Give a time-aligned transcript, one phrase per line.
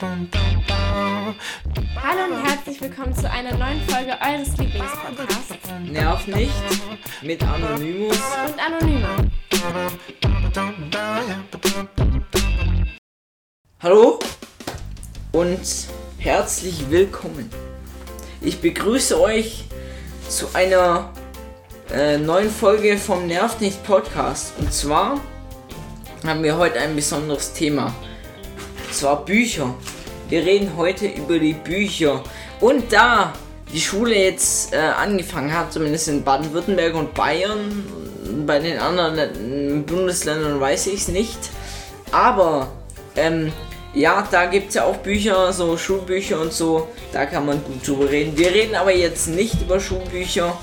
[0.00, 0.24] Hallo
[2.30, 6.52] und herzlich willkommen zu einer neuen Folge eures Lieblingspodcasts Nerv nicht
[7.22, 8.18] mit Anonymous.
[8.46, 9.16] und Anonymer.
[13.80, 14.18] Hallo
[15.32, 15.60] und
[16.18, 17.48] herzlich willkommen.
[18.40, 19.64] Ich begrüße euch
[20.28, 21.12] zu einer
[21.92, 24.54] äh, neuen Folge vom Nerv nicht Podcast.
[24.58, 25.20] Und zwar
[26.26, 27.94] haben wir heute ein besonderes Thema.
[28.94, 29.74] Zwar Bücher.
[30.28, 32.22] Wir reden heute über die Bücher.
[32.60, 33.32] Und da
[33.72, 37.84] die Schule jetzt äh, angefangen hat, zumindest in Baden-Württemberg und Bayern,
[38.46, 41.38] bei den anderen Bundesländern weiß ich es nicht.
[42.12, 42.68] Aber
[43.16, 43.52] ähm,
[43.94, 46.88] ja, da gibt es ja auch Bücher, so Schulbücher und so.
[47.12, 48.38] Da kann man gut drüber reden.
[48.38, 50.56] Wir reden aber jetzt nicht über Schulbücher,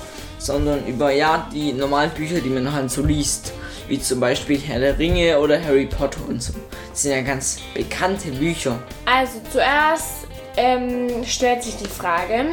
[0.44, 3.52] sondern über ja die normalen Bücher, die man halt so liest.
[3.88, 6.52] Wie zum Beispiel Herr der Ringe oder Harry Potter und so.
[6.90, 8.78] Das sind ja ganz bekannte Bücher.
[9.04, 12.46] Also zuerst ähm, stellt sich die Frage,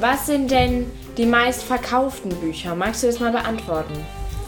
[0.00, 2.74] was sind denn die meistverkauften Bücher?
[2.74, 3.94] Magst du das mal beantworten?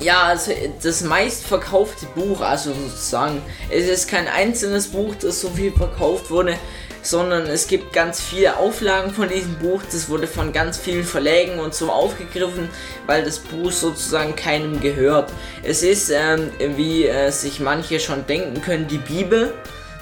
[0.01, 5.73] Ja, also das meistverkaufte Buch, also sozusagen, es ist kein einzelnes Buch, das so viel
[5.73, 6.57] verkauft wurde,
[7.03, 9.83] sondern es gibt ganz viele Auflagen von diesem Buch.
[9.91, 12.69] Das wurde von ganz vielen Verlägen und so aufgegriffen,
[13.07, 15.33] weil das Buch sozusagen keinem gehört.
[15.63, 19.55] Es ist, ähm, wie äh, sich manche schon denken können, die Bibel.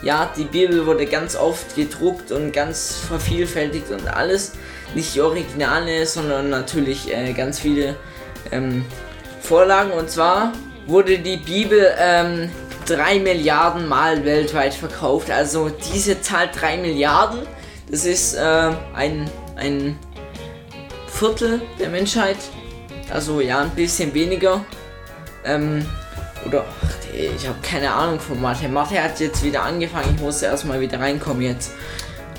[0.03, 4.53] Ja, die Bibel wurde ganz oft gedruckt und ganz vervielfältigt und alles.
[4.95, 7.97] Nicht die Originale, sondern natürlich äh, ganz viele
[8.53, 8.85] ähm,
[9.41, 9.91] Vorlagen.
[9.91, 10.53] Und zwar
[10.87, 12.51] wurde die Bibel ähm,
[12.89, 15.31] 3 Milliarden Mal weltweit verkauft.
[15.31, 17.47] Also diese Zahl 3 Milliarden,
[17.91, 19.99] das ist äh, ein, ein
[21.07, 22.39] Viertel der Menschheit.
[23.13, 24.65] Also ja, ein bisschen weniger.
[25.45, 25.85] Ähm,
[26.47, 28.69] oder ach, ich habe keine Ahnung von Mathe.
[28.69, 30.15] Mathe hat jetzt wieder angefangen.
[30.17, 31.73] Ich muss erstmal wieder reinkommen jetzt.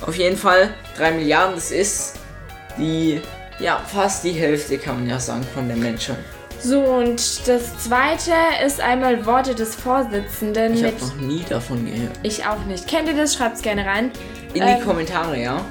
[0.01, 2.15] Auf jeden Fall 3 Milliarden, das ist
[2.77, 3.21] die,
[3.59, 6.17] ja, fast die Hälfte kann man ja sagen von der Menschheit.
[6.61, 8.33] So, und das zweite
[8.65, 12.11] ist einmal Worte des Vorsitzenden Ich habe noch nie davon gehört.
[12.23, 12.85] Ich auch nicht.
[12.87, 13.33] Kennt ihr das?
[13.33, 14.11] Schreibt's gerne rein.
[14.53, 15.61] In Ähm, die Kommentare, ja.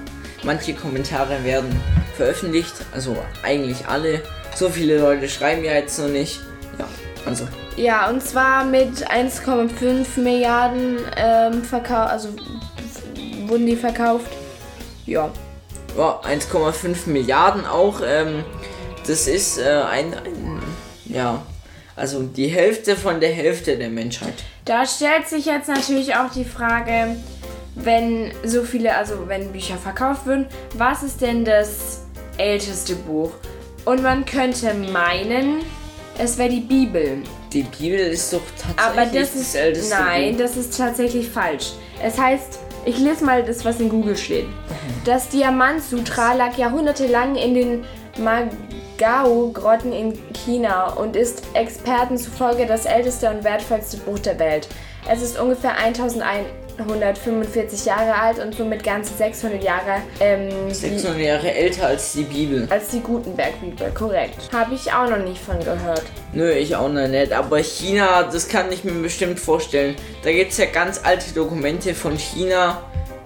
[0.45, 1.69] Manche Kommentare werden
[2.17, 4.23] veröffentlicht, also eigentlich alle.
[4.55, 6.41] So viele Leute schreiben ja jetzt noch nicht.
[6.79, 6.87] Ja,
[7.27, 12.29] also Ja, und zwar mit 1,5 Milliarden ähm, verkauft, also
[13.47, 14.31] wurden die verkauft.
[15.07, 15.31] Ja.
[15.97, 18.01] ja, 1,5 Milliarden auch.
[18.05, 18.45] Ähm,
[19.09, 20.48] das ist äh, ein, ein,
[21.09, 21.43] ja,
[21.97, 24.35] also die Hälfte von der Hälfte der Menschheit.
[24.65, 27.17] Da stellt sich jetzt natürlich auch die Frage,
[27.75, 32.03] wenn so viele, also wenn Bücher verkauft würden, was ist denn das
[32.37, 33.33] älteste Buch?
[33.85, 35.61] Und man könnte meinen,
[36.19, 37.23] es wäre die Bibel.
[37.53, 38.43] Die Bibel ist doch
[38.77, 40.39] Aber tatsächlich das ist älteste nein, Buch.
[40.43, 41.73] das ist tatsächlich falsch.
[42.03, 44.47] Es heißt, ich lese mal das, was in Google steht.
[45.05, 47.85] Das Diamant-Sutra lag jahrhundertelang in den
[48.99, 54.67] Magao-Grotten in China und ist Experten zufolge das älteste und wertvollste Buch der Welt.
[55.11, 61.53] Es ist ungefähr 1145 Jahre alt und somit ganze 600 Jahre ähm, die, 600 Jahre
[61.53, 62.67] älter als die Bibel.
[62.71, 64.51] als die Gutenberg-Bibel, korrekt.
[64.53, 66.03] Habe ich auch noch nicht von gehört.
[66.33, 67.33] Nö, ich auch noch nicht.
[67.33, 69.95] Aber China, das kann ich mir bestimmt vorstellen.
[70.25, 72.83] Da gibt es ja ganz alte Dokumente von China,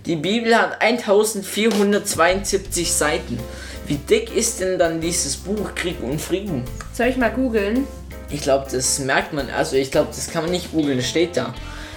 [0.06, 3.40] die Bibel hat 1472 Seiten.
[3.85, 6.63] Wie dick ist denn dann dieses Buch Krieg und Frieden?
[6.94, 7.85] Soll ich mal googeln?
[8.30, 11.35] Ich glaube, das merkt man, also ich glaube, das kann man nicht googeln, das steht
[11.35, 11.53] da.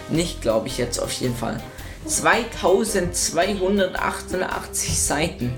[0.08, 1.62] Nicht, glaube ich jetzt auf jeden Fall.
[2.04, 5.54] 2288 Seiten.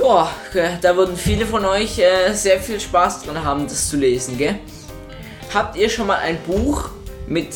[0.00, 0.28] Ja,
[0.80, 4.58] da würden viele von euch äh, sehr viel Spaß dran haben, das zu lesen, gell?
[5.52, 6.90] Habt ihr schon mal ein Buch
[7.28, 7.54] mit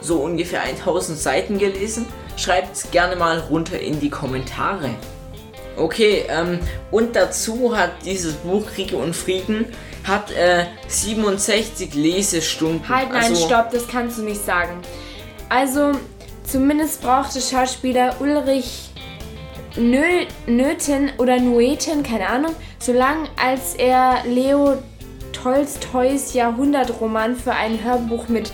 [0.00, 2.06] so ungefähr 1000 Seiten gelesen?
[2.36, 4.90] Schreibt es gerne mal runter in die Kommentare.
[5.80, 6.58] Okay, ähm,
[6.90, 9.66] und dazu hat dieses Buch Kriege und Frieden
[10.06, 12.88] hat äh, 67 Lesestunden.
[12.88, 14.80] Halt, nein, also, stopp, das kannst du nicht sagen.
[15.48, 15.92] Also,
[16.44, 18.90] zumindest brauchte Schauspieler Ulrich
[19.76, 24.78] Nö Nöten oder Nueten, keine Ahnung, solange als er Leo
[25.32, 28.50] Tolstois Jahrhundertroman für ein Hörbuch mit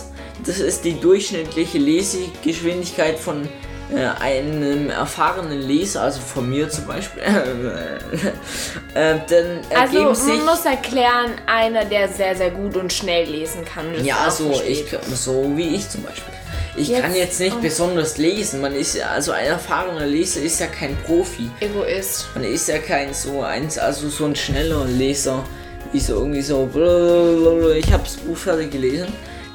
[0.44, 3.48] das ist die durchschnittliche Lesegeschwindigkeit von
[3.94, 7.22] äh, einem erfahrenen Leser, also von mir zum Beispiel,
[8.94, 10.36] äh, dann ergeben Also sich.
[10.36, 13.92] man muss erklären, einer, der sehr, sehr gut und schnell lesen kann.
[13.92, 14.84] das Ja, so, ich,
[15.14, 16.34] so wie ich zum Beispiel.
[16.74, 18.60] Ich Jetzt- kann jetzt nicht besonders lesen.
[18.62, 21.50] Man ist ja, also ein erfahrener Leser ist ja kein Profi.
[21.60, 22.28] Egoist.
[22.34, 25.44] Man ist ja kein so eins, also so ein schneller Leser,
[25.92, 26.64] wie so irgendwie so.
[26.64, 27.74] blablabla.
[27.74, 29.08] Ich habe das Buch fertig gelesen.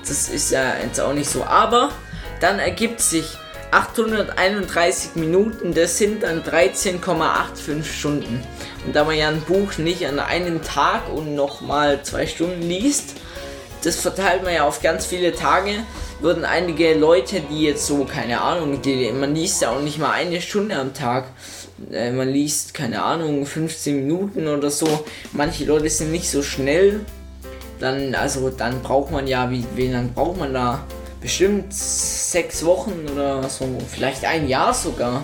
[0.08, 1.44] Das ist ja jetzt auch nicht so.
[1.44, 1.92] Aber
[2.40, 3.36] dann ergibt sich
[3.72, 8.44] 831 Minuten, das sind dann 13,85 Stunden.
[8.86, 13.16] Und da man ja ein Buch nicht an einem Tag und nochmal zwei Stunden liest,
[13.84, 15.72] das verteilt man ja auf ganz viele Tage,
[16.20, 20.12] würden einige Leute, die jetzt so, keine Ahnung, die, man liest ja auch nicht mal
[20.12, 21.26] eine Stunde am Tag,
[21.92, 24.88] äh, man liest, keine Ahnung, 15 Minuten oder so,
[25.34, 27.02] manche Leute sind nicht so schnell,
[27.80, 30.84] dann, also, dann braucht man ja, wie, wie lange braucht man da?
[31.22, 35.24] Bestimmt sechs Wochen oder so, vielleicht ein Jahr sogar.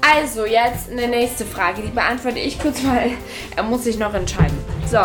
[0.00, 1.82] Also, jetzt eine nächste Frage.
[1.82, 3.12] Die beantworte ich kurz, weil
[3.56, 4.56] er muss sich noch entscheiden.
[4.90, 4.98] So,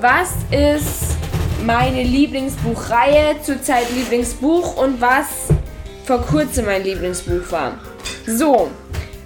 [0.00, 1.16] was ist
[1.64, 5.48] meine Lieblingsbuchreihe, zurzeit Lieblingsbuch und was
[6.04, 7.78] vor kurzem mein Lieblingsbuch war?
[8.26, 8.70] So,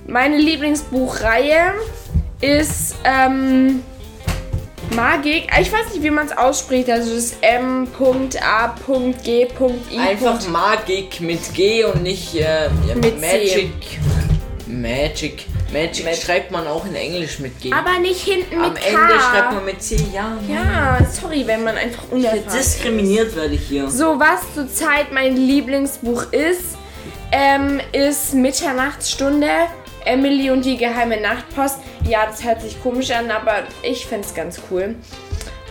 [0.06, 1.74] meine Lieblingsbuchreihe
[2.40, 3.82] ist ähm,
[4.94, 5.48] Magik.
[5.60, 6.90] Ich weiß nicht, wie man es ausspricht.
[6.90, 7.98] Also das M.A.G.I.
[9.98, 13.70] Einfach Magik mit G und nicht äh, Mit C.
[14.66, 15.46] Magic.
[15.72, 16.04] Magic.
[16.04, 17.72] Magic Mag- schreibt man auch in Englisch mit G.
[17.72, 18.80] Aber nicht hinten mit Am K.
[18.86, 20.32] Ende schreibt man mit C, ja.
[20.48, 22.56] Ja, sorry, wenn man einfach unerfahren ist.
[22.56, 23.90] Diskriminiert werde ich hier.
[23.90, 26.76] So, was zurzeit mein Lieblingsbuch ist,
[27.32, 29.48] ähm, ist Mitternachtsstunde.
[30.04, 31.78] Emily und die geheime Nachtpost.
[32.08, 34.94] Ja, das hört sich komisch an, aber ich find's ganz cool.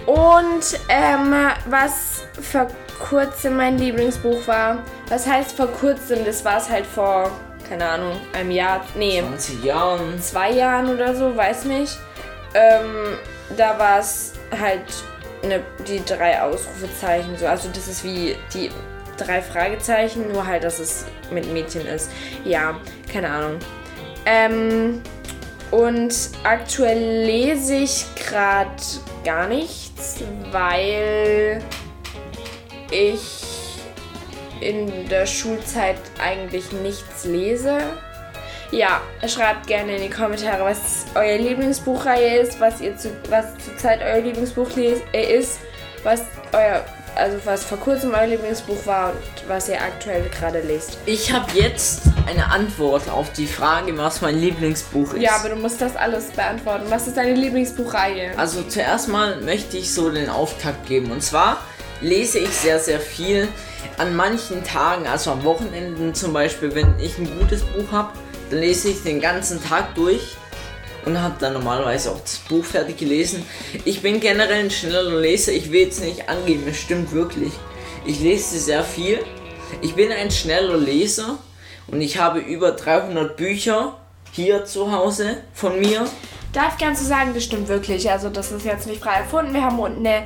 [0.05, 1.33] Und ähm,
[1.69, 2.67] was vor
[2.99, 6.25] kurzem mein Lieblingsbuch war, was heißt vor kurzem?
[6.25, 7.31] Das war es halt vor,
[7.67, 10.21] keine Ahnung, einem Jahr, nee, 20 Jahren.
[10.21, 11.97] zwei Jahren oder so, weiß nicht.
[12.53, 13.17] Ähm,
[13.57, 14.83] da war es halt
[15.43, 17.47] ne, die drei Ausrufezeichen so.
[17.47, 18.71] Also das ist wie die
[19.17, 22.09] drei Fragezeichen, nur halt, dass es mit Mädchen ist.
[22.43, 22.79] Ja,
[23.11, 23.59] keine Ahnung.
[24.25, 25.01] Ähm,
[25.71, 28.71] und aktuell lese ich gerade
[29.23, 30.17] gar nichts,
[30.51, 31.61] weil
[32.91, 33.54] ich
[34.61, 37.79] in der Schulzeit eigentlich nichts lese.
[38.71, 44.01] Ja, schreibt gerne in die Kommentare, was euer Lieblingsbuchreihe ist, was ihr zu, was zurzeit
[44.01, 45.59] euer Lieblingsbuch äh, ist,
[46.03, 46.21] was
[46.51, 46.83] euer,
[47.15, 50.97] also was vor kurzem euer Lieblingsbuch war und was ihr aktuell gerade lest.
[51.05, 55.21] Ich habe jetzt eine Antwort auf die Frage, was mein Lieblingsbuch ist.
[55.21, 56.85] Ja, aber du musst das alles beantworten.
[56.89, 58.37] Was ist deine Lieblingsbuchreihe?
[58.37, 61.11] Also zuerst mal möchte ich so den Auftakt geben.
[61.11, 61.61] Und zwar
[62.01, 63.47] lese ich sehr, sehr viel
[63.97, 68.13] an manchen Tagen, also am Wochenenden zum Beispiel, wenn ich ein gutes Buch habe,
[68.49, 70.35] dann lese ich den ganzen Tag durch
[71.05, 73.45] und habe dann normalerweise auch das Buch fertig gelesen.
[73.85, 77.53] Ich bin generell ein schneller Leser, ich will jetzt nicht angeben, es stimmt wirklich.
[78.05, 79.19] Ich lese sehr viel.
[79.81, 81.37] Ich bin ein schneller Leser
[81.87, 83.97] und ich habe über 300 Bücher
[84.31, 86.05] hier zu Hause von mir.
[86.55, 88.09] Darf ganz so sagen, das stimmt wirklich.
[88.09, 89.53] Also das ist jetzt nicht frei erfunden.
[89.53, 90.23] Wir haben unten eine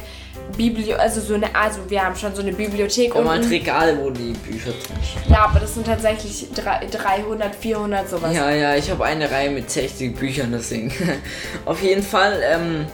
[0.55, 3.29] Bibliothek, also so eine, also wir haben schon so eine Bibliothek unten.
[3.29, 5.31] halt Regale, wo die Bücher drin stehen.
[5.33, 8.35] Ja, aber das sind tatsächlich drei- 300, 400 sowas.
[8.35, 10.91] Ja, ja, ich habe eine Reihe mit 60 Büchern, deswegen.
[11.65, 12.85] Auf jeden Fall, ähm,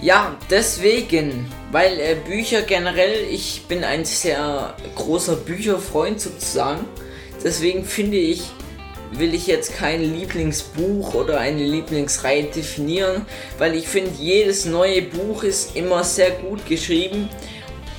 [0.00, 6.84] ja, deswegen, weil äh, Bücher generell, ich bin ein sehr großer Bücherfreund sozusagen.
[7.42, 8.44] Deswegen finde ich,
[9.18, 13.26] will ich jetzt kein Lieblingsbuch oder eine Lieblingsreihe definieren,
[13.58, 17.28] weil ich finde, jedes neue Buch ist immer sehr gut geschrieben.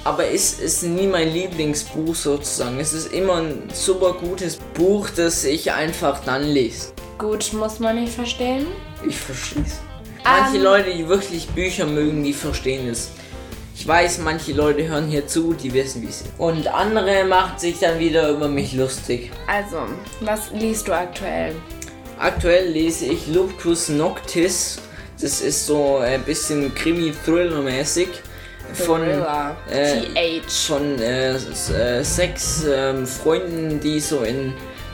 [0.03, 2.79] Aber es ist nie mein Lieblingsbuch sozusagen.
[2.79, 6.89] Es ist immer ein super gutes Buch, das ich einfach dann lese.
[7.17, 8.67] Gut, muss man nicht verstehen.
[9.07, 9.79] Ich verstehe es.
[10.23, 10.63] Manche Ähm.
[10.63, 13.09] Leute, die wirklich Bücher mögen, die verstehen es.
[13.77, 16.27] Ich weiß, manche Leute hören hier zu, die wissen, wie es ist.
[16.37, 19.31] Und andere machen sich dann wieder über mich lustig.
[19.47, 19.79] Also,
[20.21, 21.53] was liest du aktuell?
[22.17, 24.79] Aktuell lese ich Lupus Noctis.
[25.21, 28.07] Das ist so ein bisschen Krimi-Thriller-mäßig.
[28.73, 34.53] Von, äh, von äh, äh, sechs ähm, Freunden, die so in,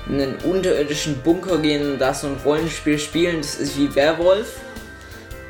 [0.09, 3.37] in einen unterirdischen Bunker gehen und da so ein Rollenspiel spielen.
[3.37, 4.59] Das ist wie Werwolf.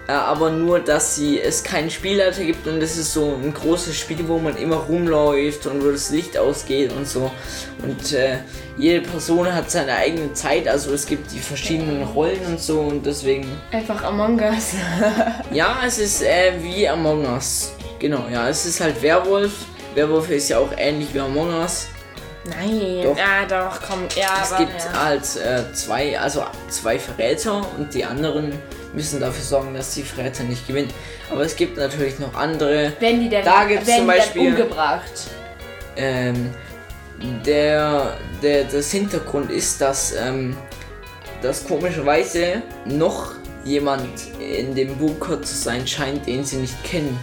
[0.07, 4.27] Aber nur, dass sie es keinen Spielleiter gibt und das ist so ein großes Spiel,
[4.27, 7.31] wo man immer rumläuft und wo das Licht ausgeht und so.
[7.81, 8.39] Und äh,
[8.77, 13.05] jede Person hat seine eigene Zeit, also es gibt die verschiedenen Rollen und so und
[13.05, 13.47] deswegen.
[13.71, 14.73] Einfach Among Us.
[15.53, 17.71] Ja, es ist äh, wie Among Us.
[17.99, 19.53] Genau, ja, es ist halt Werwolf.
[19.93, 21.87] Werwolf ist ja auch ähnlich wie Among Us.
[22.45, 23.03] Nein.
[23.03, 23.17] Doch.
[23.17, 24.07] Ja, doch, komm.
[24.15, 25.05] Ja, Es aber, gibt ja.
[25.05, 28.53] halt äh, zwei, also zwei Verräter und die anderen
[28.93, 30.89] müssen dafür sorgen, dass die Verräter nicht gewinnen.
[31.31, 32.93] Aber es gibt natürlich noch andere.
[32.99, 35.11] Wenn die dann, Da gibt's werden zum Beispiel- umgebracht.
[35.95, 36.51] Ähm,
[37.45, 40.57] der, der, das Hintergrund ist, dass, ähm,
[41.41, 43.33] dass komischerweise noch
[43.63, 47.19] jemand in dem Bunker zu sein scheint, den sie nicht kennen.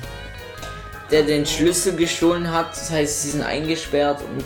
[1.11, 4.45] Der den Schlüssel gestohlen hat, das heißt, sie sind eingesperrt und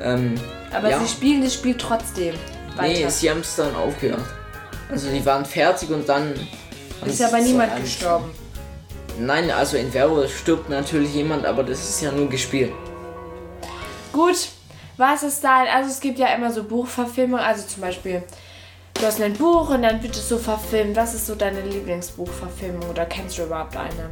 [0.00, 0.34] ähm,
[0.72, 1.00] Aber ja.
[1.00, 3.10] sie spielen das Spiel trotzdem Nee, weiter.
[3.10, 4.20] sie haben es dann aufgehört.
[4.90, 6.34] Also die waren fertig und dann.
[7.04, 8.30] ist aber niemand dann gestorben.
[9.18, 12.72] Nein, also in Werwolf stirbt natürlich jemand, aber das ist ja nur gespielt.
[14.12, 14.48] Gut,
[14.96, 15.64] was ist da?
[15.64, 18.22] Also es gibt ja immer so Buchverfilmungen, also zum Beispiel,
[18.94, 20.96] du hast ein Buch und dann wird es so verfilmt.
[20.96, 24.10] Was ist so deine Lieblingsbuchverfilmung oder kennst du überhaupt eine?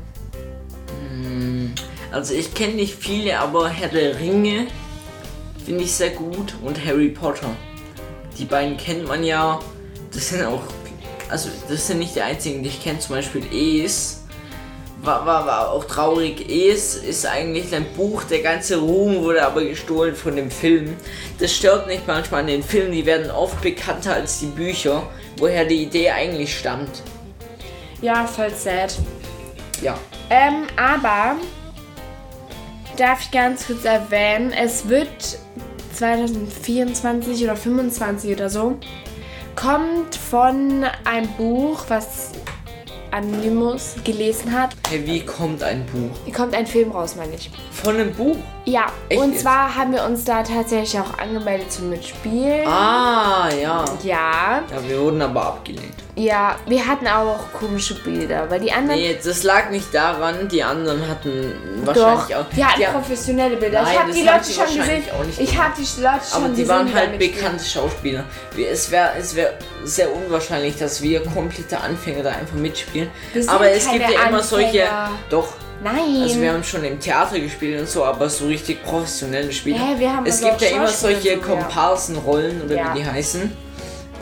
[2.15, 4.69] Also ich kenne nicht viele, aber Herr der Ringe
[5.65, 7.51] finde ich sehr gut und Harry Potter.
[8.39, 9.59] Die beiden kennt man ja.
[10.15, 10.63] Das sind auch,
[11.29, 12.99] also das sind nicht die einzigen, die ich kenne.
[13.01, 14.21] Zum Beispiel Es.
[15.03, 16.49] War, war, war auch traurig.
[16.49, 20.97] Es ist eigentlich ein Buch, der ganze Ruhm wurde aber gestohlen von dem Film.
[21.39, 25.03] Das stört nicht manchmal an den Filmen, die werden oft bekannter als die Bücher,
[25.37, 27.03] woher die Idee eigentlich stammt.
[28.01, 28.97] Ja, voll sad.
[29.83, 29.99] Ja.
[30.31, 31.37] Ähm, aber
[32.97, 35.39] darf ich ganz kurz erwähnen, es wird
[35.95, 38.79] 2024 oder 25 oder so
[39.57, 42.33] kommt von einem Buch, was
[43.11, 44.71] Anonymous gelesen hat.
[44.89, 46.33] Hey, wie kommt ein Buch?
[46.35, 47.49] Kommt ein Film raus, meine ich.
[47.71, 48.37] Von einem Buch?
[48.65, 49.43] Ja, Echt und jetzt?
[49.43, 52.67] zwar haben wir uns da tatsächlich auch angemeldet zum Mitspielen.
[52.67, 53.85] Ah, ja.
[54.03, 55.95] Ja, Ja, wir wurden aber abgelehnt.
[56.17, 60.63] Ja, wir hatten auch komische Bilder, weil die anderen Nee, das lag nicht daran, die
[60.63, 61.53] anderen hatten
[61.85, 62.45] doch, wahrscheinlich auch.
[62.55, 63.83] die hatten die, professionelle Bilder.
[63.83, 64.79] Nein, ich habe die Leute schon gesehen.
[64.79, 66.69] wahrscheinlich auch nicht Ich habe die Leute schon aber die gesehen.
[66.69, 68.25] waren halt bekannte Schauspieler.
[68.57, 69.55] Es wäre es wär
[69.85, 73.11] sehr unwahrscheinlich, dass wir komplette Anfänger da einfach mitspielen.
[73.49, 74.83] Aber es gibt ja immer solche.
[74.89, 75.11] Anfänger.
[75.31, 75.49] Doch.
[75.83, 76.23] Nein.
[76.23, 79.79] Also wir haben schon im Theater gespielt und so, aber so richtig professionelle Spiele.
[79.81, 81.39] Haben es aber gibt ja immer solche ja.
[81.39, 82.95] Komparsenrollen oder Ja.
[82.95, 83.64] wie die heißen.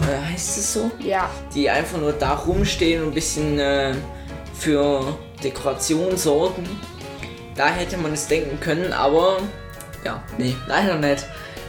[0.09, 0.91] Äh, heißt es so?
[1.01, 3.95] ja, die einfach nur da rumstehen und ein bisschen äh,
[4.55, 6.69] für Dekoration sorgen.
[7.55, 9.39] Da hätte man es denken können, aber
[10.05, 11.27] ja, nee, leider nicht.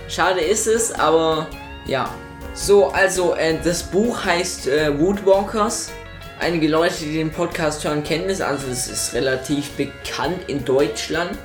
[0.08, 1.48] Schade ist es, aber
[1.86, 2.10] ja.
[2.56, 5.92] So, also äh, das Buch heißt äh, Woodwalkers.
[6.40, 8.42] Einige Leute, die den Podcast hören, kennen es.
[8.42, 11.38] Also es ist relativ bekannt in Deutschland.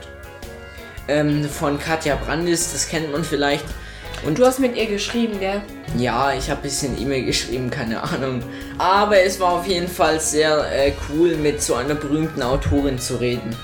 [1.08, 3.64] Ähm, von Katja Brandis, das kennt man vielleicht.
[4.26, 5.62] Und du hast mit ihr geschrieben, gell?
[5.96, 8.42] ja, ich habe ein bisschen E-Mail geschrieben, keine Ahnung.
[8.76, 13.16] Aber es war auf jeden Fall sehr äh, cool, mit so einer berühmten Autorin zu
[13.16, 13.56] reden.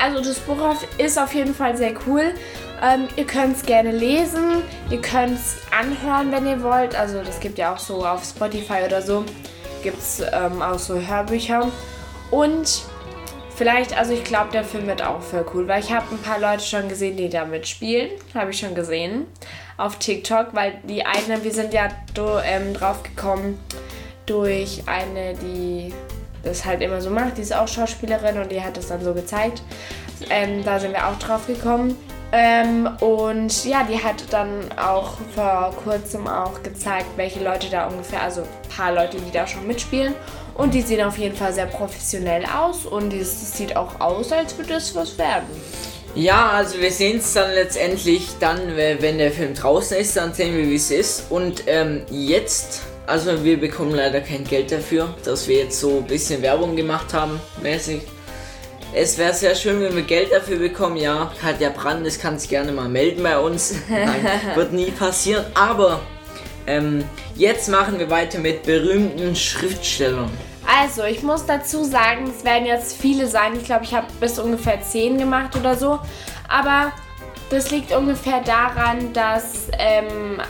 [0.00, 0.58] Also das Buch
[0.98, 2.34] ist auf jeden Fall sehr cool.
[2.82, 6.94] Ähm, ihr könnt es gerne lesen, ihr könnt es anhören, wenn ihr wollt.
[6.98, 9.24] Also das gibt ja auch so auf Spotify oder so.
[9.82, 11.70] Gibt es ähm, auch so Hörbücher.
[12.30, 12.82] Und
[13.56, 16.40] Vielleicht, also ich glaube, der Film wird auch voll cool, weil ich habe ein paar
[16.40, 18.10] Leute schon gesehen, die da mitspielen.
[18.34, 19.26] Habe ich schon gesehen
[19.76, 23.58] auf TikTok, weil die eine, wir sind ja do, ähm, drauf gekommen
[24.26, 25.92] durch eine, die
[26.42, 27.38] das halt immer so macht.
[27.38, 29.62] Die ist auch Schauspielerin und die hat das dann so gezeigt.
[30.30, 31.96] Ähm, da sind wir auch drauf gekommen.
[32.32, 38.22] Ähm, und ja, die hat dann auch vor kurzem auch gezeigt, welche Leute da ungefähr,
[38.22, 40.14] also ein paar Leute, die da schon mitspielen.
[40.54, 44.56] Und die sehen auf jeden Fall sehr professionell aus und es sieht auch aus, als
[44.56, 45.46] würde es was werden.
[46.14, 50.56] Ja, also wir sehen es dann letztendlich dann, wenn der Film draußen ist, dann sehen
[50.56, 51.24] wir, wie es ist.
[51.30, 56.06] Und ähm, jetzt, also wir bekommen leider kein Geld dafür, dass wir jetzt so ein
[56.06, 58.02] bisschen Werbung gemacht haben, mäßig.
[58.94, 60.96] Es wäre sehr schön, wenn wir Geld dafür bekommen.
[60.96, 63.74] Ja, Katja Brandes kann sich gerne mal melden bei uns.
[63.88, 65.44] Nein, wird nie passieren.
[65.54, 66.00] Aber
[66.68, 67.02] ähm,
[67.34, 70.30] jetzt machen wir weiter mit berühmten Schriftstellern.
[70.66, 73.54] Also, ich muss dazu sagen, es werden jetzt viele sein.
[73.56, 76.00] Ich glaube, ich habe bis ungefähr 10 gemacht oder so.
[76.48, 76.92] Aber
[77.50, 80.40] das liegt ungefähr daran, dass ähm,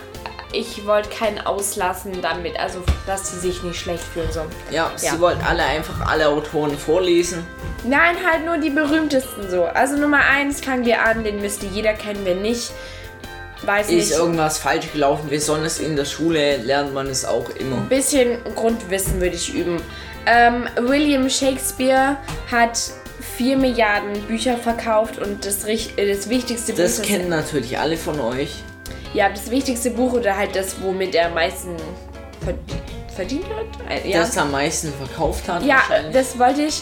[0.51, 4.31] ich wollte keinen auslassen damit, also dass sie sich nicht schlecht fühlen.
[4.31, 4.41] So.
[4.71, 5.19] Ja, sie ja.
[5.19, 7.45] wollten alle einfach alle Autoren vorlesen.
[7.83, 9.65] Nein, halt nur die berühmtesten so.
[9.65, 12.71] Also Nummer 1 fangen wir an, den müsste jeder kennen, wenn nicht.
[13.63, 14.11] Weiß ist nicht.
[14.11, 17.77] irgendwas falsch gelaufen, besonders in der Schule lernt man es auch immer.
[17.77, 19.81] Ein bisschen Grundwissen würde ich üben.
[20.25, 22.17] Ähm, William Shakespeare
[22.51, 22.79] hat
[23.37, 26.79] 4 Milliarden Bücher verkauft und das, das wichtigste Buch.
[26.79, 28.63] Das kennen natürlich alle von euch.
[29.13, 31.77] Ja, das wichtigste Buch oder halt das, womit er am meisten
[33.15, 34.05] verdient hat.
[34.05, 34.19] Ja.
[34.19, 35.63] Das am meisten verkauft hat.
[35.63, 35.81] Ja,
[36.11, 36.81] das wollte ich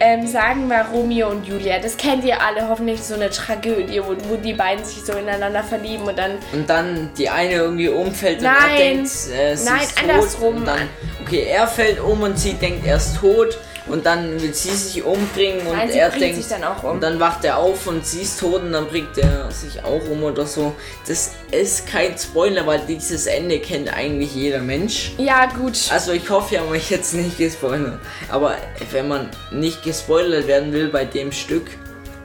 [0.00, 1.78] ähm, sagen wir Romeo und Julia.
[1.78, 5.62] Das kennt ihr alle hoffentlich, so eine Tragödie, wo, wo die beiden sich so ineinander
[5.62, 6.32] verlieben und dann.
[6.52, 10.08] Und dann die eine irgendwie umfällt nein, und er denkt, äh, sie nein, ist tot.
[10.08, 10.64] andersrum.
[10.64, 10.88] Dann,
[11.22, 15.02] okay, er fällt um und sie denkt, er ist tot und dann will sie sich
[15.02, 16.90] umbringen und Nein, er denkt sich dann auch um.
[16.92, 20.02] und dann wacht er auf und sie ist tot und dann bringt er sich auch
[20.10, 20.74] um oder so.
[21.06, 25.12] Das ist kein Spoiler, weil dieses Ende kennt eigentlich jeder Mensch.
[25.18, 25.78] Ja, gut.
[25.90, 27.98] Also ich hoffe, ich habe euch jetzt nicht gespoilert.
[28.30, 28.56] Aber
[28.92, 31.66] wenn man nicht gespoilert werden will bei dem Stück,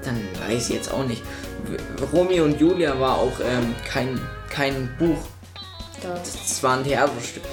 [0.04, 1.24] dann weiß ich jetzt auch nicht.
[2.12, 5.18] Romeo und Julia war auch ähm, kein, kein Buch.
[6.02, 7.44] Das war ein Theaterstück.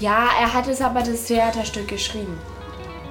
[0.00, 2.38] Ja, er hat es aber das Theaterstück geschrieben.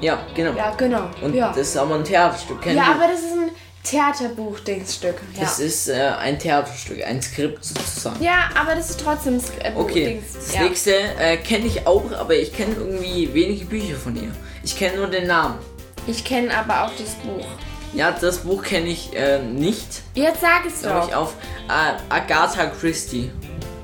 [0.01, 0.53] Ja, genau.
[0.58, 1.10] Ja, genau.
[1.21, 1.49] Und ja.
[1.49, 2.62] das ist aber ein Theaterstück.
[2.62, 3.51] Kennt ja, aber das ist ein
[3.84, 5.15] Theaterbuch-Dingsstück.
[5.36, 5.41] Ja.
[5.41, 8.21] Das ist äh, ein Theaterstück, ein Skript sozusagen.
[8.23, 10.34] Ja, aber das ist trotzdem äh, Okay, Dings.
[10.34, 10.63] das ja.
[10.63, 14.31] nächste äh, kenne ich auch, aber ich kenne irgendwie wenige Bücher von ihr.
[14.63, 15.60] Ich kenne nur den Namen.
[16.08, 17.45] Ich kenne aber auch das Buch.
[17.93, 20.01] Ja, das Buch kenne ich äh, nicht.
[20.15, 21.08] Jetzt sag es doch.
[21.08, 21.34] Ich auf
[21.69, 23.31] äh, Agatha Christie.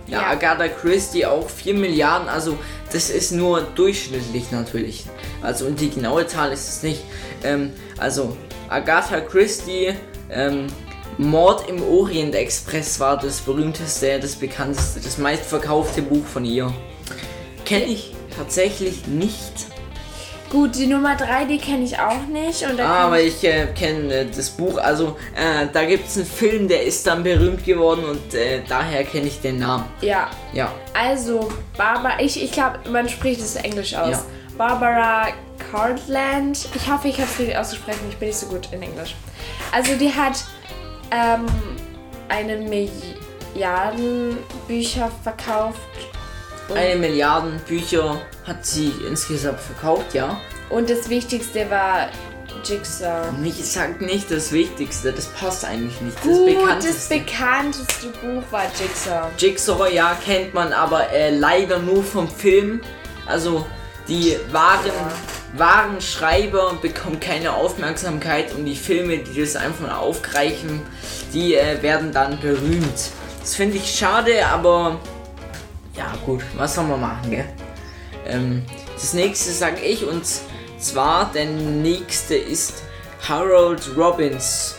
[0.07, 2.57] Ja, ja, Agatha Christie auch 4 Milliarden, also
[2.91, 5.05] das ist nur durchschnittlich natürlich.
[5.41, 7.01] Also und die genaue Zahl ist es nicht.
[7.43, 8.35] Ähm, also
[8.69, 9.93] Agatha Christie,
[10.29, 10.67] ähm,
[11.17, 16.73] Mord im Orient Express war das berühmteste, das bekannteste, das meistverkaufte Buch von ihr.
[17.65, 19.67] Kenne ich tatsächlich nicht.
[20.51, 22.61] Gut, die Nummer 3, die kenne ich auch nicht.
[22.63, 26.25] Und aber ich, ich äh, kenne äh, das Buch, also äh, da gibt es einen
[26.25, 29.85] Film, der ist dann berühmt geworden und äh, daher kenne ich den Namen.
[30.01, 30.29] Ja.
[30.51, 30.73] Ja.
[30.93, 34.11] Also, Barbara, ich, ich glaube, man spricht es Englisch aus.
[34.11, 34.23] Ja.
[34.57, 35.29] Barbara
[35.71, 36.67] Cartland.
[36.75, 39.15] Ich hoffe, ich habe es richtig ausgesprochen, ich bin nicht so gut in Englisch.
[39.71, 40.43] Also, die hat
[41.11, 41.45] ähm,
[42.27, 44.37] eine Milliarden
[44.67, 45.79] Bücher verkauft
[46.73, 50.39] eine Milliarde Bücher hat sie insgesamt verkauft, ja.
[50.69, 52.09] Und das Wichtigste war
[52.63, 53.29] Jigsaw.
[53.43, 56.17] Ich sag nicht das Wichtigste, das passt eigentlich nicht.
[56.17, 56.93] Das Gut, bekannteste.
[56.93, 59.29] das bekannteste Buch war Jigsaw.
[59.37, 62.81] Jigsaw, ja, kennt man, aber äh, leider nur vom Film.
[63.25, 63.65] Also
[64.07, 65.59] die wahren, ja.
[65.59, 70.81] wahren Schreiber bekommen keine Aufmerksamkeit und die Filme, die das einfach aufgreifen,
[71.33, 73.11] die äh, werden dann berühmt.
[73.39, 74.99] Das finde ich schade, aber
[75.95, 77.45] ja gut, was soll man machen, gell?
[78.25, 80.23] Ähm, das nächste sage ich und
[80.79, 82.83] zwar der nächste ist
[83.27, 84.75] Harold Robbins.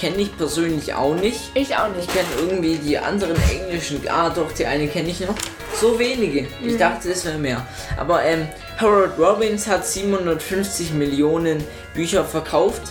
[0.00, 1.38] Kenne ich persönlich auch nicht.
[1.54, 2.08] Ich auch nicht.
[2.08, 4.00] Ich kenne irgendwie die anderen englischen.
[4.08, 5.36] Ah, doch, die eine kenne ich noch.
[5.80, 6.42] So wenige.
[6.42, 6.68] Mhm.
[6.68, 7.66] Ich dachte, es wäre mehr.
[7.96, 8.48] Aber ähm,
[8.78, 11.62] Harold Robbins hat 750 Millionen
[11.94, 12.82] Bücher verkauft.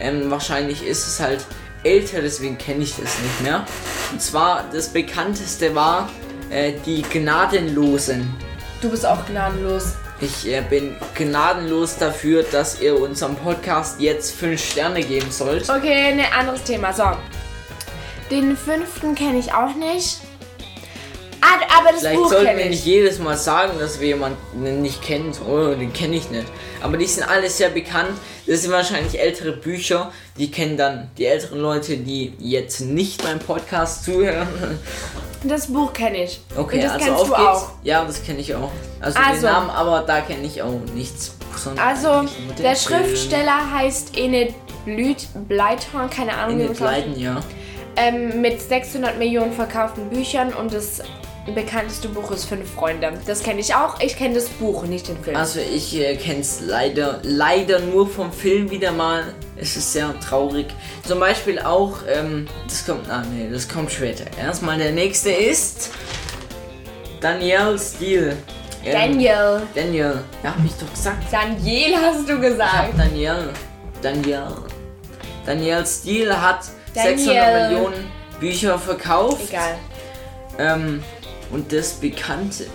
[0.00, 1.44] Ähm, wahrscheinlich ist es halt
[1.84, 3.64] älter, deswegen kenne ich das nicht mehr.
[4.10, 6.10] Und zwar das bekannteste war
[6.50, 8.28] äh, die Gnadenlosen.
[8.80, 9.94] Du bist auch gnadenlos.
[10.20, 15.70] Ich äh, bin gnadenlos dafür, dass ihr unserem Podcast jetzt 5 Sterne geben sollt.
[15.70, 16.92] Okay, ein anderes Thema.
[16.92, 17.04] So.
[18.30, 20.20] Den fünften kenne ich auch nicht.
[21.40, 22.70] Aber das Vielleicht Buch sollten wir ich.
[22.70, 25.32] nicht jedes Mal sagen, dass wir jemanden nicht kennen.
[25.48, 26.46] Oh, den kenne ich nicht.
[26.82, 28.10] Aber die sind alle sehr bekannt.
[28.46, 30.10] Das sind wahrscheinlich ältere Bücher.
[30.36, 34.48] Die kennen dann die älteren Leute, die jetzt nicht beim Podcast zuhören.
[35.44, 36.40] Das Buch kenne ich.
[36.56, 37.40] Okay, also kennst auf du geht's.
[37.46, 37.70] auch.
[37.84, 38.72] Ja, das kenne ich auch.
[39.00, 39.40] Also, Also.
[39.46, 41.32] den Namen, aber da kenne ich auch nichts.
[41.76, 42.24] Also,
[42.58, 43.04] der Film.
[43.04, 46.80] Schriftsteller heißt Enid Blüt, Bleithorn, keine Ahnung, ausspricht.
[46.80, 47.40] Leiden, ja.
[47.96, 51.02] ähm, mit 600 Millionen verkauften Büchern und das
[51.54, 53.12] bekannteste Buch ist Fünf Freunde.
[53.26, 54.00] Das kenne ich auch.
[54.00, 55.36] Ich kenne das Buch, nicht den Film.
[55.36, 59.34] Also ich äh, kenne es leider, leider nur vom Film wieder mal.
[59.56, 60.66] Es ist sehr traurig.
[61.06, 64.24] Zum Beispiel auch, ähm, das kommt, ah nee, das kommt später.
[64.38, 65.90] Erstmal der nächste ist
[67.20, 68.36] Danielle Steele.
[68.84, 69.62] Ähm, Daniel.
[69.74, 71.24] Daniel, ja, hab ich doch gesagt.
[71.30, 72.72] Daniel hast du Ich gesagt.
[72.72, 73.50] hab Danielle.
[74.00, 74.56] Danielle.
[75.44, 76.60] Danielle Steele hat
[76.94, 77.18] Daniel.
[77.18, 79.48] 600 Millionen Bücher verkauft.
[79.48, 79.78] Egal.
[80.58, 81.02] Ähm,
[81.50, 82.66] und das Bekannte.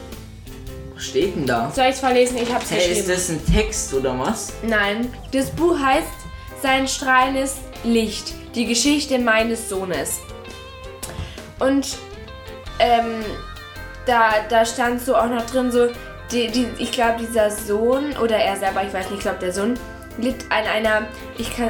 [0.95, 1.71] Was steht denn da?
[1.73, 2.37] Soll ich es vorlesen?
[2.37, 3.07] Ich habe es Hey, ist geschrieben.
[3.09, 4.53] das ein Text oder was?
[4.63, 5.11] Nein.
[5.31, 6.07] Das Buch heißt
[6.61, 8.33] Sein strahlendes Licht.
[8.55, 10.19] Die Geschichte meines Sohnes.
[11.59, 11.97] Und
[12.79, 13.23] ähm,
[14.05, 15.87] da, da stand so auch noch drin so,
[16.31, 19.51] die, die, ich glaube dieser Sohn oder er selber, ich weiß nicht, ich glaube der
[19.53, 19.73] Sohn
[20.17, 21.07] litt an einer,
[21.37, 21.69] ich kann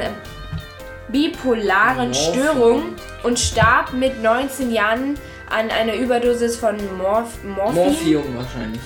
[1.08, 2.14] bipolaren.
[2.14, 5.18] Störung und starb mit 19 Jahren
[5.54, 7.74] an einer Überdosis von Morph Morphin.
[7.74, 8.80] Morphium wahrscheinlich.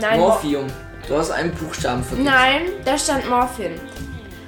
[0.00, 0.66] Nein, Mor Morphium.
[1.06, 2.24] Du hast einen Buchstaben vergessen.
[2.24, 3.72] Nein, da stand Morphin.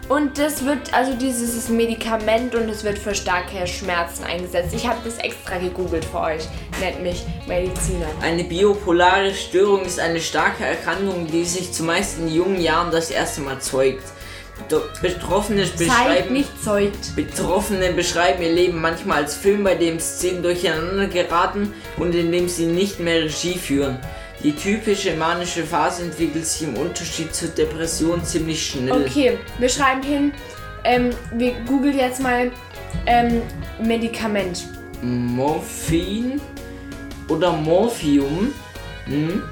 [0.09, 4.72] Und das wird, also dieses Medikament und es wird für starke Schmerzen eingesetzt.
[4.74, 6.48] Ich habe das extra gegoogelt für euch.
[6.81, 8.07] Nennt mich Mediziner.
[8.22, 13.42] Eine biopolare Störung ist eine starke Erkrankung, die sich zumeist in jungen Jahren das erste
[13.42, 14.04] Mal zeugt.
[15.01, 17.16] Betroffene beschreiben, nicht zeugt.
[17.16, 22.49] Betroffene beschreiben ihr Leben manchmal als Film, bei dem Szenen durcheinander geraten und in dem
[22.49, 23.99] sie nicht mehr Regie führen.
[24.42, 28.92] Die typische manische Phase entwickelt sich im Unterschied zur Depression ziemlich schnell.
[28.92, 30.33] Okay, wir schreiben hin.
[30.85, 32.53] Ähm, wir googeln jetzt mal
[33.07, 33.42] ähm,
[33.83, 34.64] Medikament.
[35.03, 36.40] Morphin
[37.29, 38.53] oder Morphium
[39.07, 39.42] hm,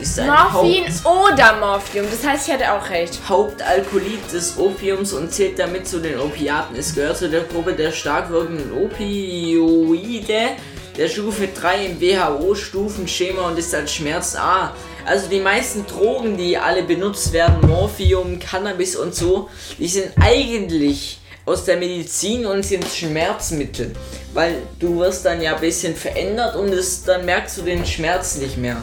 [0.00, 2.06] ist ein Morphin Haupt oder Morphium.
[2.10, 3.18] Das heißt, ich hatte auch recht.
[3.28, 6.76] Hauptalkoholit des Opiums und zählt damit zu den Opiaten.
[6.76, 10.56] Es gehört zu der Gruppe der stark wirkenden Opioide
[10.96, 14.74] der Stufe 3 im WHO-Stufenschema und ist als Schmerz A.
[15.06, 21.18] Also die meisten Drogen, die alle benutzt werden, Morphium, Cannabis und so, die sind eigentlich
[21.46, 23.92] aus der Medizin und sind Schmerzmittel.
[24.34, 28.36] Weil du wirst dann ja ein bisschen verändert und es, dann merkst du den Schmerz
[28.36, 28.82] nicht mehr.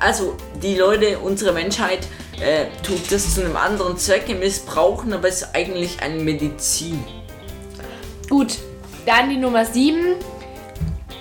[0.00, 2.06] Also die Leute, unsere Menschheit
[2.40, 7.02] äh, tut das zu einem anderen Zwecke missbrauchen, aber es ist eigentlich eine Medizin.
[8.28, 8.58] Gut,
[9.06, 10.16] dann die Nummer 7.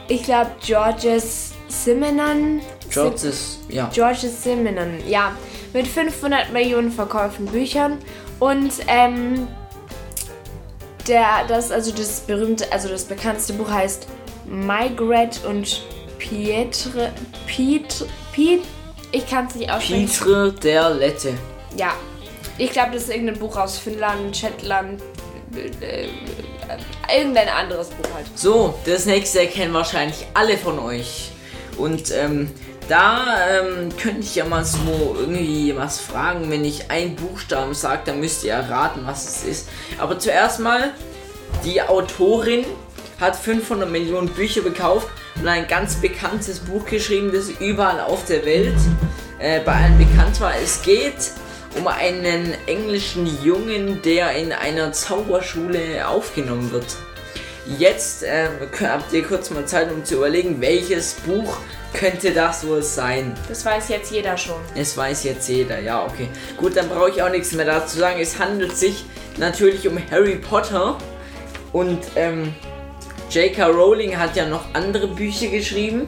[0.08, 2.62] Ich glaube, Georges Simenon.
[2.89, 3.89] George ist, ja.
[3.93, 5.36] Georges Simenon, ja.
[5.73, 7.97] Mit 500 Millionen verkauften Büchern.
[8.39, 9.47] Und ähm,
[11.08, 14.08] der, das, also das berühmte, also das bekannteste Buch heißt
[14.45, 15.84] Margaret und
[16.17, 17.12] Pietre,
[17.47, 18.62] Piet, Piet,
[19.12, 20.08] ich kann es nicht aussprechen.
[20.08, 21.34] Pietre der Lette.
[21.78, 21.93] Ja.
[22.58, 25.02] Ich glaube, das ist irgendein Buch aus Finnland, Shetland,
[25.56, 26.08] äh,
[27.15, 28.26] irgendein anderes Buch halt.
[28.36, 31.32] So, das nächste kennen wahrscheinlich alle von euch.
[31.78, 32.52] Und ähm,
[32.89, 36.52] da ähm, könnte ich ja mal so irgendwie was fragen.
[36.52, 39.69] Wenn ich einen Buchstaben sage, dann müsst ihr erraten, was es ist.
[39.98, 40.91] Aber zuerst mal,
[41.63, 42.65] die Autorin
[43.19, 45.08] hat 500 Millionen Bücher gekauft
[45.39, 48.76] und ein ganz bekanntes Buch geschrieben, das überall auf der Welt
[49.39, 50.54] äh, bei allen bekannt war.
[50.63, 51.32] Es geht
[51.78, 56.86] um einen englischen Jungen, der in einer Zauberschule aufgenommen wird.
[57.80, 61.58] Jetzt kö- habt ihr kurz mal Zeit, um zu überlegen, welches Buch
[61.93, 63.34] könnte das wohl sein.
[63.48, 64.58] Das weiß jetzt jeder schon.
[64.76, 66.28] Es weiß jetzt jeder, ja, okay.
[66.58, 68.19] Gut, dann brauche ich auch nichts mehr dazu sagen.
[68.19, 69.06] Es handelt sich
[69.38, 70.98] natürlich um Harry Potter.
[71.72, 72.54] Und ähm,
[73.34, 73.65] J.K.
[73.65, 76.08] Rowling hat ja noch andere Bücher geschrieben.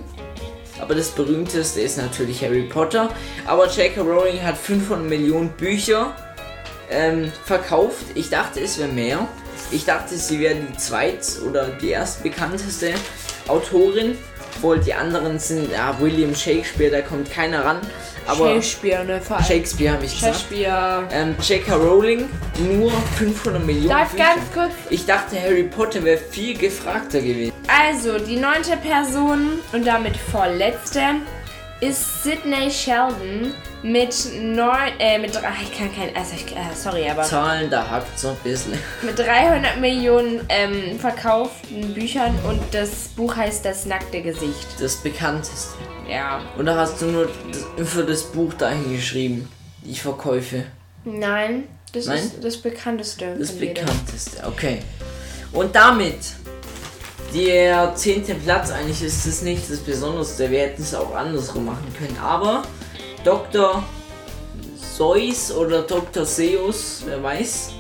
[0.80, 3.10] Aber das berühmteste ist natürlich Harry Potter.
[3.48, 4.02] Aber J.K.
[4.02, 6.16] Rowling hat 500 Millionen Bücher
[6.92, 8.06] ähm, verkauft.
[8.14, 9.28] Ich dachte, es wäre mehr.
[9.72, 12.94] Ich dachte, sie wäre die zweit- oder die erstbekannteste
[13.48, 14.20] Autorin.
[14.56, 17.78] Obwohl die anderen sind, ja, William Shakespeare, da kommt keiner ran.
[18.28, 19.22] Aber Shakespeare, ne?
[19.22, 19.46] Vor allem.
[19.46, 20.36] Shakespeare habe ich gesagt.
[20.36, 21.04] Shakespeare.
[21.12, 21.76] Ähm, J.K.
[21.76, 22.28] Rowling
[22.72, 24.24] nur 500 Millionen Darf Bücher.
[24.24, 24.72] ganz kurz.
[24.90, 27.54] Ich dachte, Harry Potter wäre viel gefragter gewesen.
[27.68, 31.02] Also, die neunte Person und damit vorletzte
[31.88, 37.08] ist Sidney Sheldon mit neun, äh, mit drei, ich kann kein, also ich, äh, sorry,
[37.08, 38.74] aber Zahlen, da hackt so ein bisschen.
[39.04, 44.68] mit 300 Millionen ähm, verkauften Büchern und das Buch heißt Das nackte Gesicht.
[44.80, 45.76] Das bekannteste.
[46.10, 46.42] Ja.
[46.58, 47.30] Und da hast du nur
[47.78, 49.50] das, für das Buch dahin geschrieben.
[49.84, 50.64] Die Verkäufe.
[51.04, 52.18] Nein, das Nein?
[52.18, 53.36] ist das bekannteste.
[53.38, 54.80] Das bekannteste, okay.
[55.52, 56.18] Und damit
[57.36, 61.94] der zehnte Platz, eigentlich ist es nicht das Besonderste, wir hätten es auch andersrum machen
[61.98, 62.64] können, aber
[63.26, 63.84] Dr.
[64.78, 66.26] Seuss oder Dr.
[66.26, 67.74] Seuss, wer weiß,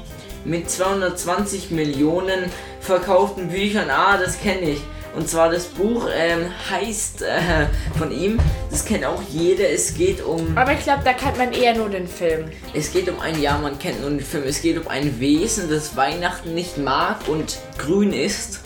[0.43, 4.81] mit 220 Millionen verkauften Büchern, ah, das kenne ich.
[5.15, 8.37] Und zwar das Buch ähm, heißt äh, von ihm,
[8.69, 11.87] das kennt auch jeder, es geht um Aber ich glaube, da kennt man eher nur
[11.87, 12.49] den Film.
[12.73, 15.69] es geht um ein, ja, man kennt nur den Film, es geht um ein Wesen,
[15.69, 18.64] das Weihnachten nicht mag und grün ist.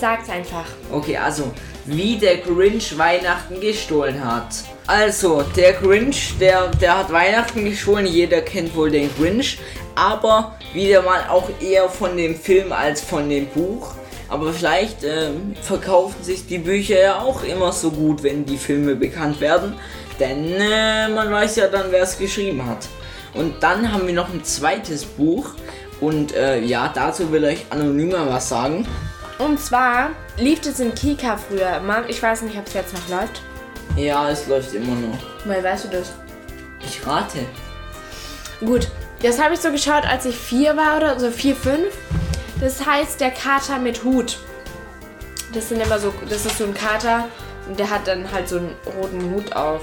[0.00, 0.64] Sag's einfach.
[0.90, 1.52] Okay, also,
[1.84, 4.46] wie der Grinch Weihnachten gestohlen hat.
[4.86, 9.58] Also, der Grinch, der, der hat Weihnachten gestohlen, jeder kennt wohl den Grinch,
[9.94, 13.92] aber wieder mal auch eher von dem Film als von dem Buch.
[14.30, 18.94] Aber vielleicht ähm, verkaufen sich die Bücher ja auch immer so gut, wenn die Filme
[18.94, 19.74] bekannt werden.
[20.18, 22.88] Denn äh, man weiß ja dann, wer es geschrieben hat.
[23.34, 25.50] Und dann haben wir noch ein zweites Buch.
[26.00, 28.86] Und äh, ja, dazu will ich anonymer was sagen.
[29.40, 31.80] Und zwar lief es in Kika früher.
[31.80, 33.40] Mann, ich weiß nicht, ob es jetzt noch läuft.
[33.96, 35.18] Ja, es läuft immer noch.
[35.44, 36.12] Woher weißt du das?
[36.80, 37.38] Ich rate.
[38.60, 38.88] Gut,
[39.22, 41.96] das habe ich so geschaut, als ich vier war oder so vier, fünf.
[42.60, 44.38] Das heißt der Kater mit Hut.
[45.54, 47.26] Das sind immer so, das ist so ein Kater
[47.68, 49.82] und der hat dann halt so einen roten Hut auf.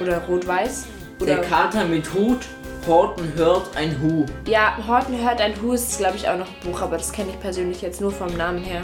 [0.00, 0.84] Oder rot-weiß.
[1.20, 2.40] Oder Der Kater mit Hut,
[2.86, 4.26] Horten hört ein Hu.
[4.46, 7.30] ja, Horten hört ein Hu ist glaube ich auch noch ein Buch, aber das kenne
[7.30, 8.82] ich persönlich jetzt nur vom Namen her.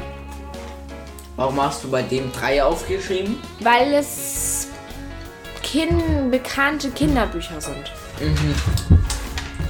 [1.36, 3.38] Warum hast du bei dem drei aufgeschrieben?
[3.60, 4.68] Weil es
[5.62, 7.92] kin bekannte Kinderbücher sind.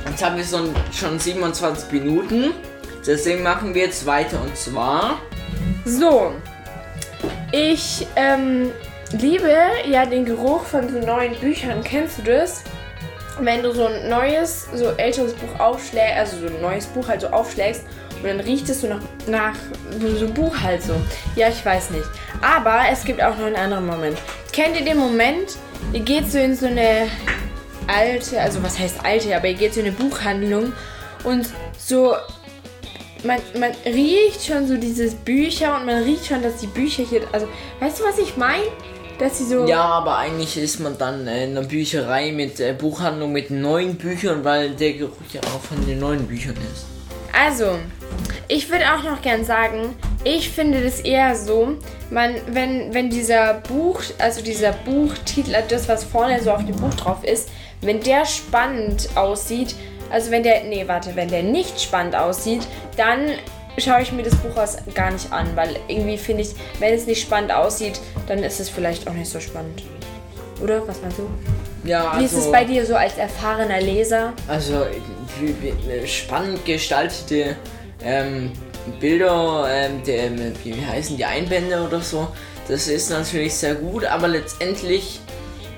[0.09, 0.59] Jetzt haben wir so
[0.93, 2.53] schon 27 Minuten.
[3.07, 5.19] Deswegen machen wir jetzt weiter und zwar.
[5.85, 6.33] So,
[7.53, 8.71] ich ähm,
[9.13, 9.53] liebe
[9.89, 11.83] ja den Geruch von so neuen Büchern.
[11.83, 12.63] Kennst du das?
[13.43, 17.23] Wenn du so ein neues, so älteres Buch aufschlägst, also so ein neues Buch halt
[17.23, 17.85] so aufschlägst
[18.23, 18.89] und dann riecht es so
[19.27, 19.55] nach,
[19.99, 20.95] so einem Buch halt so.
[21.37, 22.05] Ja, ich weiß nicht.
[22.43, 24.19] Aber es gibt auch noch einen anderen Moment.
[24.53, 25.57] Kennt ihr den Moment,
[25.93, 27.09] ihr geht so in so eine
[27.87, 30.73] alte, also was heißt alte, aber ihr geht so in eine Buchhandlung
[31.25, 31.49] und
[31.79, 32.15] so
[33.25, 37.23] man, man riecht schon so diese Bücher und man riecht schon, dass die Bücher hier.
[37.33, 37.49] Also,
[37.81, 38.65] weißt du, was ich meine?
[39.21, 39.67] Dass sie so.
[39.67, 44.45] Ja, aber eigentlich ist man dann in einer Bücherei mit äh, Buchhandlung mit neuen Büchern,
[44.45, 46.87] weil der Geruch ja auch von den neuen Büchern ist.
[47.39, 47.79] Also,
[48.49, 51.77] ich würde auch noch gern sagen, ich finde das eher so,
[52.11, 56.77] man, wenn, wenn dieser Buch, also dieser Buchtitel, also das, was vorne so auf dem
[56.77, 57.51] Buch drauf ist,
[57.83, 59.75] wenn der spannend aussieht,
[60.11, 63.33] also wenn der, nee, warte, wenn der nicht spannend aussieht, dann
[63.79, 67.07] schaue ich mir das Buch aus gar nicht an, weil irgendwie finde ich, wenn es
[67.07, 69.83] nicht spannend aussieht, dann ist es vielleicht auch nicht so spannend.
[70.63, 70.87] Oder?
[70.87, 71.29] Was meinst du?
[71.89, 74.35] Ja, Wie ist es bei dir so als erfahrener Leser?
[74.47, 74.85] Also
[75.41, 77.57] wie- spannend gestaltete
[78.05, 78.53] ähm,
[79.01, 80.31] Bilder, ähm, der,
[80.63, 82.29] wie, wie heißen die Einbände oder so,
[82.69, 85.21] das ist natürlich sehr gut, aber letztendlich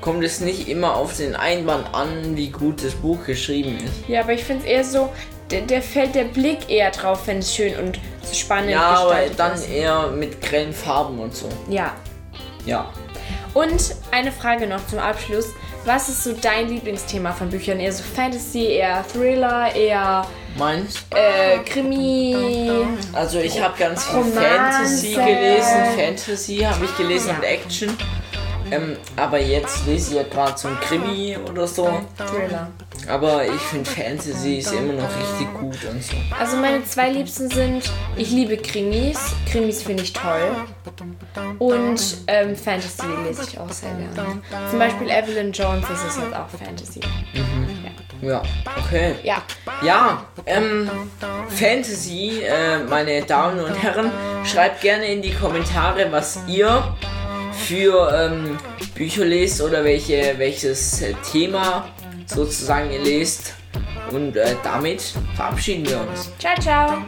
[0.00, 4.08] kommt es nicht immer auf den Einband an, wie gut das Buch geschrieben ist.
[4.08, 5.08] Ja, aber ich finde es eher so,
[5.52, 7.98] der, der fällt der Blick eher drauf, wenn es schön und
[8.32, 9.68] spannend Ja, aber gestaltet dann ist.
[9.70, 11.48] eher mit grellen Farben und so.
[11.68, 11.92] Ja.
[12.64, 12.90] Ja.
[13.54, 15.46] Und eine Frage noch zum Abschluss.
[15.84, 17.80] Was ist so dein Lieblingsthema von Büchern?
[17.80, 20.24] Eher so Fantasy, eher Thriller, eher
[20.56, 21.04] Meins?
[21.10, 22.86] äh, Krimi?
[23.12, 24.40] Also ich habe ganz viel Romanze.
[24.40, 25.84] Fantasy gelesen.
[25.98, 27.96] Fantasy habe ich gelesen und Action.
[28.72, 31.84] Ähm, aber jetzt lese ich ja gerade so ein Krimi oder so.
[32.16, 32.68] Thriller.
[33.08, 36.16] Aber ich finde Fantasy ist immer noch richtig gut und so.
[36.38, 39.18] Also meine zwei Liebsten sind, ich liebe Krimis.
[39.50, 40.56] Krimis finde ich toll.
[41.58, 44.40] Und ähm, Fantasy lese ich auch sehr gerne.
[44.70, 47.00] Zum Beispiel Evelyn Jones, das ist jetzt auch Fantasy.
[48.22, 48.40] Ja,
[48.78, 49.16] okay.
[49.24, 49.42] Ja.
[49.82, 50.88] Ja, ähm,
[51.48, 54.12] Fantasy, äh, meine Damen und Herren,
[54.44, 56.96] schreibt gerne in die Kommentare, was ihr
[57.62, 58.58] für ähm,
[58.94, 61.88] Bücher lest oder welche, welches äh, Thema
[62.26, 63.54] sozusagen ihr lest.
[64.10, 66.30] Und äh, damit verabschieden wir uns.
[66.38, 67.02] Ciao, ciao.